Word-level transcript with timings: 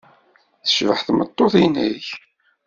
Tecbeḥ 0.63 0.99
tmeṭṭut-nnek? 1.01 2.05